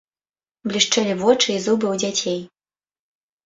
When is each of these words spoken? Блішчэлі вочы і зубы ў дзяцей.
Блішчэлі 0.71 1.13
вочы 1.21 1.47
і 1.59 1.61
зубы 1.67 1.87
ў 1.93 2.05
дзяцей. 2.05 2.39